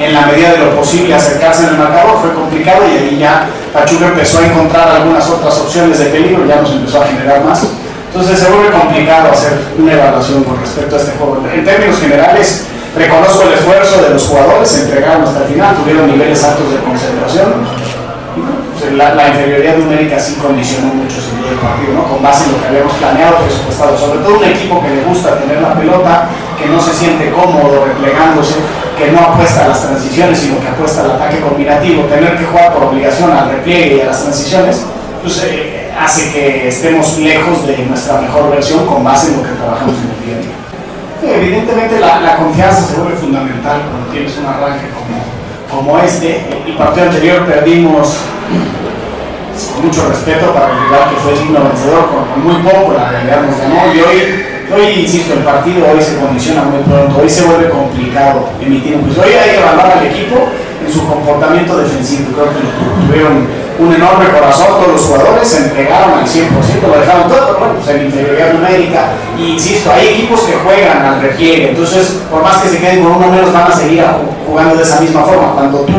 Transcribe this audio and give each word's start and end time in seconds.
En 0.00 0.12
la 0.12 0.26
medida 0.26 0.52
de 0.52 0.58
lo 0.58 0.76
posible 0.76 1.14
acercarse 1.14 1.64
en 1.64 1.70
el 1.70 1.78
marcador, 1.78 2.18
fue 2.20 2.34
complicado 2.34 2.82
y 2.88 2.98
ahí 2.98 3.18
ya 3.18 3.46
Pachuca 3.72 4.06
empezó 4.06 4.38
a 4.38 4.46
encontrar 4.46 4.88
algunas 4.88 5.28
otras 5.28 5.58
opciones 5.58 5.98
de 5.98 6.06
peligro, 6.06 6.46
ya 6.46 6.60
nos 6.60 6.70
empezó 6.70 7.02
a 7.02 7.06
generar 7.06 7.44
más. 7.44 7.62
Entonces 8.06 8.38
se 8.38 8.48
vuelve 8.48 8.70
complicado 8.70 9.32
hacer 9.32 9.58
una 9.76 9.92
evaluación 9.92 10.44
con 10.44 10.60
respecto 10.60 10.94
a 10.94 10.98
este 10.98 11.12
juego. 11.18 11.42
En 11.52 11.64
términos 11.64 11.98
generales, 11.98 12.66
reconozco 12.96 13.42
el 13.42 13.54
esfuerzo 13.54 14.02
de 14.02 14.10
los 14.10 14.22
jugadores, 14.22 14.68
se 14.68 14.82
entregaron 14.82 15.24
hasta 15.24 15.40
el 15.42 15.52
final, 15.52 15.76
tuvieron 15.76 16.06
niveles 16.06 16.44
altos 16.44 16.70
de 16.70 16.78
concentración. 16.78 17.83
La, 18.92 19.28
inferioridad 19.28 19.76
numérica 19.76 20.18
sí 20.18 20.34
condicionó 20.34 20.94
mucho 20.94 21.16
día 21.16 21.50
del 21.50 21.58
partido, 21.58 21.94
¿no? 21.94 22.04
con 22.04 22.22
base 22.22 22.44
en 22.44 22.52
lo 22.52 22.60
que 22.60 22.68
habíamos 22.68 22.92
planeado, 22.94 23.38
presupuestado. 23.38 23.98
Sobre 23.98 24.20
todo 24.20 24.38
un 24.38 24.44
equipo 24.44 24.82
que 24.82 24.90
le 24.90 25.02
gusta 25.04 25.38
tener 25.38 25.62
la 25.62 25.74
pelota, 25.74 26.28
que 26.60 26.68
no 26.68 26.80
se 26.80 26.92
siente 26.92 27.30
cómodo 27.32 27.84
replegándose, 27.86 28.56
que 28.98 29.10
no 29.10 29.20
apuesta 29.20 29.64
a 29.64 29.68
las 29.68 29.82
transiciones, 29.82 30.38
sino 30.38 30.60
que 30.60 30.68
apuesta 30.68 31.02
al 31.02 31.12
ataque 31.12 31.40
combinativo. 31.40 32.04
Tener 32.04 32.36
que 32.36 32.44
jugar 32.44 32.74
por 32.74 32.84
obligación 32.84 33.32
al 33.32 33.50
repliegue 33.50 33.96
y 33.96 34.00
a 34.02 34.06
las 34.06 34.22
transiciones, 34.22 34.84
pues 35.22 35.42
eh, 35.44 35.90
hace 35.98 36.32
que 36.32 36.68
estemos 36.68 37.18
lejos 37.18 37.66
de 37.66 37.78
nuestra 37.86 38.20
mejor 38.20 38.50
versión 38.50 38.86
con 38.86 39.02
base 39.02 39.28
en 39.28 39.36
lo 39.38 39.42
que 39.42 39.54
trabajamos 39.56 39.94
en 39.96 40.10
el 40.10 40.26
día 40.26 40.36
a 40.36 40.40
día. 40.40 40.64
Evidentemente 41.36 42.00
la, 42.00 42.20
la, 42.20 42.36
confianza 42.36 42.82
se 42.82 43.00
vuelve 43.00 43.16
fundamental 43.16 43.80
cuando 43.90 44.12
tienes 44.12 44.36
un 44.36 44.46
arranque 44.46 44.88
como, 44.92 45.24
como 45.74 45.98
este. 45.98 46.44
El 46.66 46.76
partido 46.76 47.06
anterior 47.06 47.46
perdimos 47.46 48.16
con 49.74 49.86
mucho 49.86 50.08
respeto 50.08 50.52
para 50.52 50.70
el 50.70 50.84
rival 50.84 51.10
que 51.10 51.16
fue 51.16 51.32
digno 51.32 51.64
vencedor, 51.64 52.08
con, 52.10 52.44
muy 52.44 52.62
poco 52.62 52.94
la 52.94 53.10
realidad 53.10 53.42
nos 53.42 53.94
y 53.94 54.00
hoy 54.00 54.44
Hoy, 54.72 55.02
insisto, 55.02 55.34
el 55.34 55.40
partido 55.40 55.86
hoy 55.92 56.00
se 56.02 56.16
condiciona 56.16 56.62
muy 56.62 56.82
pronto, 56.82 57.20
hoy 57.20 57.28
se 57.28 57.44
vuelve 57.44 57.68
complicado 57.68 58.48
emitir 58.60 58.96
un 58.96 59.04
juicio. 59.04 59.22
Hoy 59.22 59.32
hay 59.32 59.50
que 59.50 59.60
evaluar 59.60 59.98
al 59.98 60.06
equipo 60.06 60.48
en 60.84 60.92
su 60.92 61.06
comportamiento 61.06 61.76
defensivo. 61.76 62.32
Creo 62.32 62.48
que 62.48 63.06
tuvieron 63.06 63.46
un 63.78 63.92
enorme 63.92 64.26
corazón, 64.28 64.66
todos 64.78 64.92
los 64.92 65.00
jugadores 65.02 65.48
se 65.48 65.64
entregaron 65.64 66.18
al 66.18 66.26
100%, 66.26 66.48
lo 66.86 67.00
dejaron 67.00 67.28
todo, 67.28 67.58
bueno, 67.58 67.74
pues 67.74 67.96
en 67.96 68.06
inferioridad 68.06 68.52
numérica. 68.52 69.12
Y 69.38 69.52
insisto, 69.52 69.90
hay 69.92 70.08
equipos 70.08 70.40
que 70.42 70.52
juegan 70.52 71.04
al 71.04 71.20
repliegue, 71.20 71.70
entonces 71.70 72.20
por 72.30 72.42
más 72.42 72.58
que 72.58 72.68
se 72.68 72.78
queden 72.78 73.02
con 73.02 73.16
uno 73.16 73.28
menos 73.28 73.52
van 73.52 73.70
a 73.70 73.74
seguir 73.74 74.04
jugando 74.46 74.76
de 74.76 74.82
esa 74.82 75.00
misma 75.00 75.22
forma. 75.22 75.52
Cuando 75.54 75.80
tú 75.80 75.92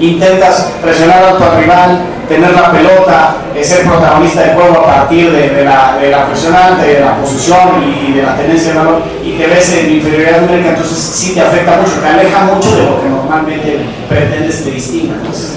intentas 0.00 0.72
presionar 0.82 1.22
a 1.24 1.36
tu 1.36 1.60
rival, 1.60 2.00
tener 2.28 2.52
la 2.52 2.70
pelota, 2.70 3.36
eh, 3.54 3.64
ser 3.64 3.84
protagonista 3.84 4.42
del 4.42 4.54
juego 4.54 4.78
a 4.78 4.86
partir 4.86 5.32
de, 5.32 5.64
la, 5.64 5.96
de 6.00 6.10
la 6.10 6.26
de 6.26 7.00
la 7.00 7.16
posición 7.16 7.82
y, 7.82 8.12
de 8.12 8.22
la 8.22 8.36
tendencia 8.36 8.72
de 8.72 8.78
valor, 8.78 9.02
y 9.24 9.32
te 9.32 9.46
ves 9.46 9.72
en 9.72 9.92
inferioridad 9.92 10.42
numérica, 10.42 10.70
entonces 10.70 10.98
sí 10.98 11.34
te 11.34 11.40
afecta 11.40 11.78
mucho, 11.78 12.00
te 12.00 12.06
aleja 12.06 12.44
mucho 12.44 12.76
de 12.76 12.84
lo 12.84 13.00
que 13.00 13.08
normalmente 13.08 13.80
pretendes 14.08 14.64
te 14.64 14.70
distinga. 14.70 15.14
Entonces, 15.14 15.56